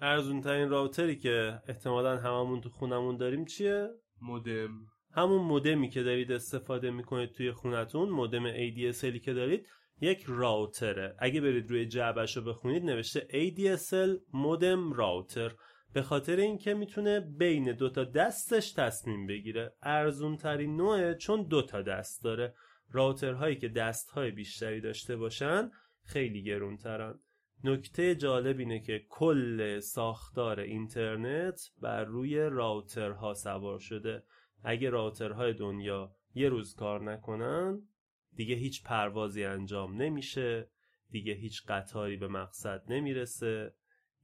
[0.00, 3.88] ارزون ترین راوتری که احتمالا هممون تو خونمون داریم چیه؟
[4.22, 4.70] مودم.
[5.16, 9.66] همون مودمی که دارید استفاده می‌کنید توی خونتون مودم ADSL که دارید
[10.00, 11.16] یک راوتره.
[11.18, 15.52] اگه برید روی جعبش رو بخونید نوشته ADSL مودم راوتر.
[15.94, 19.74] به خاطر اینکه می‌تونه بین دوتا دستش تصمیم بگیره.
[19.82, 22.54] ارزون ترین نوعه چون دوتا دست داره.
[22.90, 25.70] راوترهایی که دستهای بیشتری داشته باشن
[26.02, 27.20] خیلی گرونترن.
[27.64, 34.22] نکته جالب اینه که کل ساختار اینترنت بر روی راوترها سوار شده.
[34.62, 37.88] اگه راوترهای دنیا یه روز کار نکنن
[38.36, 40.68] دیگه هیچ پروازی انجام نمیشه
[41.10, 43.74] دیگه هیچ قطاری به مقصد نمی‌رسه.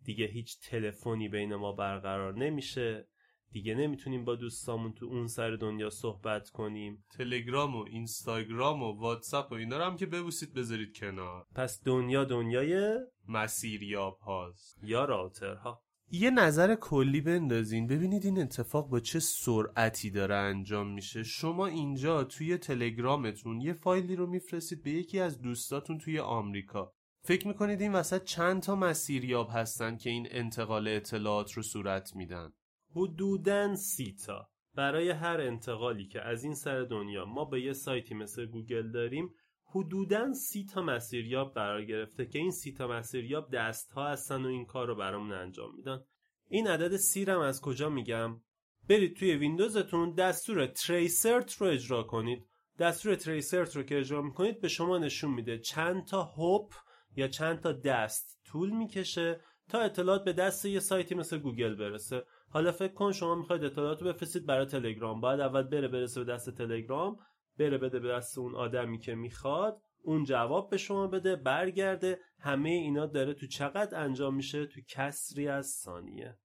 [0.04, 3.08] دیگه هیچ تلفنی بین ما برقرار نمیشه.
[3.52, 7.04] دیگه نمی‌تونیم با دوستامون تو اون سر دنیا صحبت کنیم.
[7.18, 11.46] تلگرام و اینستاگرام و واتساپ و اینا رو هم که ببوسید بذارید کنار.
[11.54, 15.82] پس دنیا دنیای مسیریاب هاست یا راوترها.
[16.12, 17.86] یه نظر کلی بندازین.
[17.86, 21.22] ببینید این اتفاق با چه سرعتی داره انجام میشه.
[21.22, 26.92] شما اینجا توی تلگرامتون یه فایلی رو میفرستید به یکی از دوستاتون توی آمریکا.
[27.22, 32.52] فکر می‌کنید این وسط چند تا مسیریاب هستن که این انتقال اطلاعات رو صورت میدن؟
[32.96, 34.48] حدوداً سی تا.
[34.74, 39.34] برای هر انتقالی که از این سر دنیا ما به یه سایتی مثل گوگل داریم
[39.64, 44.48] حدوداً سی تا مسیریاب قرار گرفته که این سی تا مسیریاب دست ها هستن و
[44.48, 46.00] این کار رو برامون انجام میدن.
[46.48, 48.40] این عدد سی رم از کجا میگم؟
[48.88, 52.46] برید توی ویندوزتون دستور tracert رو اجرا کنید.
[52.78, 56.74] دستور tracert رو که اجرا می‌کنید به شما نشون میده چند تا hop
[57.16, 62.24] یا چند تا دست طول می‌کشه تا اطلاعات به دست یه سایتی مثل گوگل برسه.
[62.48, 65.20] حالا فکر کن شما می‌خواید اطلاعات رو بفرستید برای تلگرام.
[65.20, 67.16] باید اول بره برسه به دست تلگرام
[67.58, 72.18] بره بده به دست اون آدمی که می‌خواد اون جواب به شما بده برگرده.
[72.38, 76.38] همه اینا داره تو چقدر انجام میشه؟ تو کسری از ثانیه.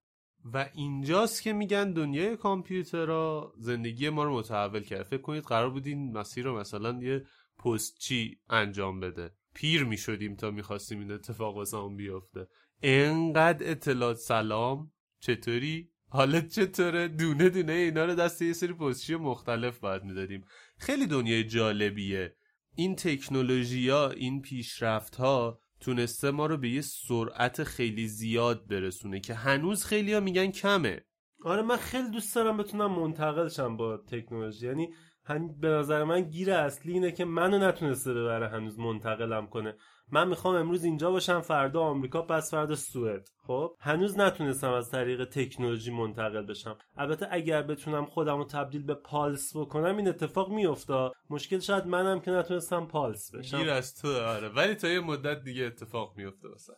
[0.54, 5.88] و اینجاست که میگن دنیای کامپیوترها زندگی ما رو متحول کرد فکر کنید قرار بود
[5.88, 7.26] این مسیر رو مثلا یه
[7.58, 9.32] پستچی انجام بده.
[9.56, 12.48] پیر می‌شدیم تا می‌خواستیم این اتفاق واسمون بیفته.
[12.84, 19.80] انقدر اطلاعات سلام چطوری؟ حالت چطوره؟ دونه دونه اینا رو دست یه سری پستچی مختلف
[19.80, 20.46] باید می‌دادیم.
[20.78, 22.36] خیلی دنیای جالبیه.
[22.76, 29.20] این تکنولوژی ها این پیشرفت ها تونسته ما رو به یه سرعت خیلی زیاد برسونه
[29.20, 31.06] که هنوز خیلی ها میگن کمه.
[31.44, 34.68] آره من خیلی دوست دارم بتونم منتقل شم با تکنولوژی.
[34.68, 34.90] یعنی
[35.26, 39.76] هم به نظر من گیر اصلی اینه که منو نتونسته ببره هنوز منتقلم کنه.
[40.12, 43.30] من می‌خوام امروز اینجا باشم فردا آمریکا پس فردا سوئد.
[43.38, 46.78] خب؟ هنوز نتونستم از طریق تکنولوژی منتقل بشم.
[46.98, 51.12] البته اگر بتونم خودم رو تبدیل به پالس بکنم این اتفاق میافته.
[51.30, 53.58] مشکل شاید منم که نتونستم پالس بشم.
[53.58, 54.50] گیر از تو آره.
[54.50, 56.74] ولی تا یه مدت دیگه اتفاق میفته واسه.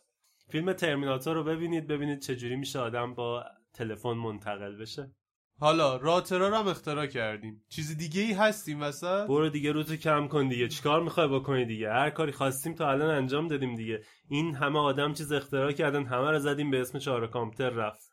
[0.50, 5.12] فیلم ترمیناتور رو ببینید ببینید چجوری میشه آدم با تلفن منتقل بشه.
[5.60, 7.64] حالا راترا رو هم اختراع کردیم.
[7.70, 10.68] چیز دیگه ای هستیم وسط؟ برو دیگه روزو کم کن دیگه.
[10.68, 14.02] چیکار می‌خوای بکنی دیگه؟ هر کاری خواستیم تا الان انجام دادیم دیگه.
[14.30, 18.08] این همه آدم چیز اختراع کردن همه رو زدیم به اسم چهار کامپیوتر رفت.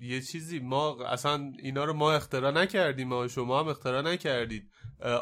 [0.00, 3.08] یه چیزی ما اصلا اینا رو ما اختراع نکردیم.
[3.08, 4.70] ما شما هم اختراع نکردید.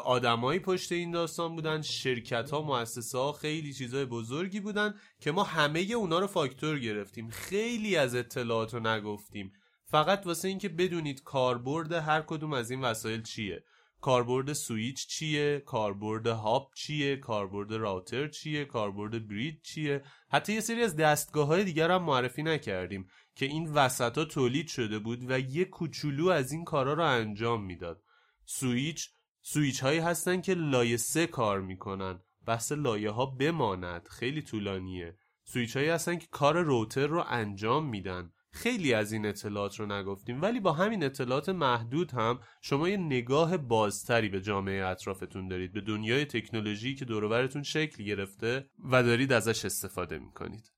[0.05, 5.43] آدمایی پشت این داستان بودن شرکت ها مؤسسه ها خیلی چیزای بزرگی بودن که ما
[5.43, 7.29] همه اونا رو فاکتور گرفتیم.
[7.29, 9.51] خیلی از اطلاعات رو نگفتیم.
[9.95, 13.63] فقط واسه اینکه بدونید کاربرد هر کدوم از این وسایل چیه.
[14.01, 20.03] کاربرد سویچ چیه کاربرد hub چیه کاربرد router چیه کاربرد bridge چیه.
[20.31, 24.67] حتی یه سری از دستگاه های دیگر هم معرفی نکردیم که این وسط ها تولید
[24.67, 28.03] شده بود و یه کوچولو از این کارا رو انجام می‌داد.
[28.45, 29.09] سویچ
[29.41, 32.19] سویچ هایی هستن که لایه سه کار می‌کنن.
[32.47, 34.07] بحث لایه ها بماند.
[34.07, 35.17] خیلی طولانیه.
[35.43, 38.31] سویچ هایی هستن که کار router رو انجام میدن.
[38.55, 43.57] خیلی از این اطلاعات رو نگفتیم ولی با همین اطلاعات محدود هم شما یه نگاه
[43.57, 49.03] بازتری به جامعه اطرافتون دارید به دنیای تکنولوژی که دور و برتون شکل گرفته و
[49.03, 50.71] دارید ازش استفاده می‌کنید.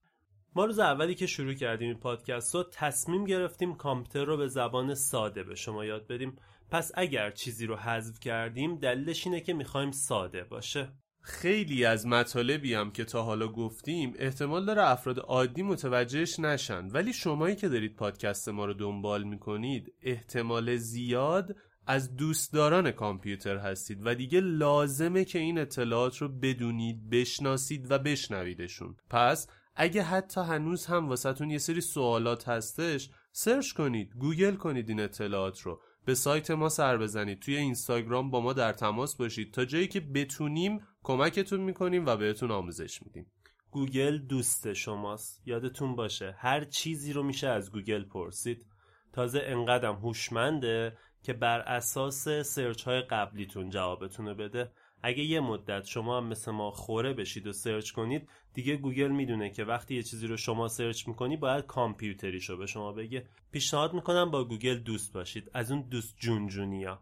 [0.56, 4.96] ما روز اولی که شروع کردیم این پادکست رو تصمیم گرفتیم کامپیوتر رو به زبان
[4.96, 6.36] ساده به شما یاد بدیم.
[6.72, 10.94] پس اگر چیزی رو حذف کردیم دلیلش اینه که می‌خوایم ساده باشه.
[11.28, 16.88] خیلی از مطالبی هم که تا حالا گفتیم احتمال داره افراد عادی متوجهش نشن.
[16.88, 21.56] ولی شمایی که دارید پادکست ما رو دنبال می‌کنید احتمال زیاد
[21.88, 28.96] از دوستداران کامپیوتر هستید و دیگه لازمه که این اطلاعات رو بدونید بشناسید و بشنویدشون.
[29.10, 35.00] پس اگه حتی هنوز هم واسهتون یه سری سوالات هستش search کنید گوگل کنید این
[35.00, 35.82] اطلاعات رو.
[36.08, 39.54] به سایت ما سر بزنید توی اینستاگرام با ما در تماس باشید.
[39.54, 43.32] تا جایی که بتونیم کمکتون می‌کنیم و بهتون آموزش میدیم.
[43.72, 45.42] گوگل دوست شماست.
[45.46, 48.66] یادتون باشه هر چیزی رو میشه از گوگل پرسید.
[49.14, 54.72] تازه انقدرم هوشمنده که بر اساس search های قبلیتون جوابتون بده.
[55.04, 59.50] اگه یه مدت شما هم مثل ما خوره بشید و search کنید دیگه گوگل می‌دونه
[59.50, 63.26] که وقتی یه چیزی رو شما search می‌کنی باید کامپیوتریشو به شما بگه.
[63.52, 65.52] پیشنهاد می‌کنم با گوگل دوست باشید.
[65.54, 67.02] از اون دوست جونجونیا.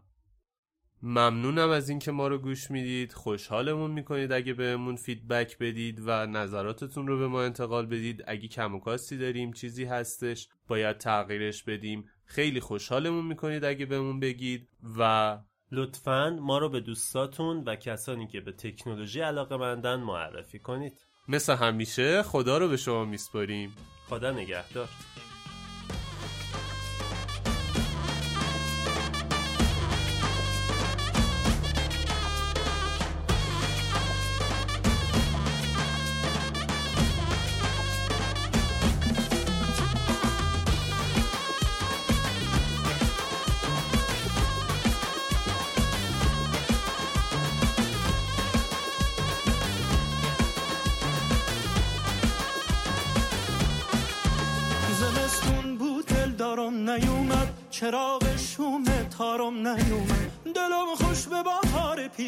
[1.02, 3.12] ممنونم از اینکه ما رو گوش می‌دید.
[3.12, 8.24] خوشحالمون می‌کنید اگه بهمون feedback بدید و نظراتتون رو به ما انتقال بدید.
[8.26, 12.04] اگه کم و کاستی داریم چیزی هستش باید تغییرش بدیم.
[12.24, 14.68] خیلی خوشحالمون می‌کنید اگه بهمون بگید
[14.98, 15.38] و
[15.72, 20.92] لطفا ما رو به دوستاتون و کسانی که به تکنولوژی علاقه مندن معرفی کنید.
[21.28, 23.74] مثل همیشه خدا رو به شما میسپاریم.
[24.08, 24.88] خدا نگهدار.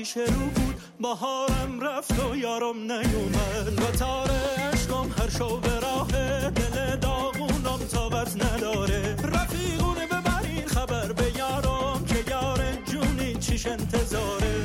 [0.08, 0.74] پیش رو بود.
[1.00, 3.82] بهارم رفت و یارم نیومد.
[3.82, 4.40] و تاره
[4.72, 6.08] عشقم هر شو به راه
[6.50, 9.16] دل داغونم تابت نداره.
[9.22, 14.56] رفیقونه ببرین خبر به یارم که یار جونی چیش انتظاره.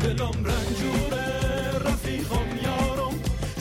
[0.00, 3.14] دلم رنجوره رفیقم یارم.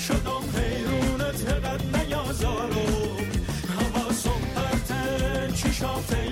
[0.08, 3.18] شدم حیرونت هقد نیازارم.
[3.80, 6.25] حواسم پرته چیشاته